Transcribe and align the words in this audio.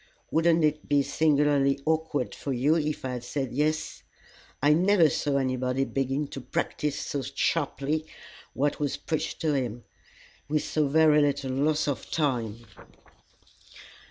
Wouldn't 0.31 0.63
it 0.63 0.89
be 0.89 1.03
singularly 1.03 1.79
awkward 1.85 2.33
for 2.33 2.51
you 2.51 2.75
if 2.75 3.05
I 3.05 3.09
had 3.11 3.23
said 3.23 3.51
'Yes'? 3.53 4.01
I 4.59 4.73
never 4.73 5.11
saw 5.11 5.37
anybody 5.37 5.85
begin 5.85 6.27
to 6.29 6.41
practise 6.41 6.97
so 6.97 7.21
sharply 7.21 8.07
what 8.55 8.79
was 8.79 8.97
preached 8.97 9.39
to 9.41 9.53
him 9.53 9.83
with 10.49 10.63
so 10.63 10.87
very 10.87 11.21
little 11.21 11.51
loss 11.51 11.87
of 11.87 12.09
time!" 12.09 12.65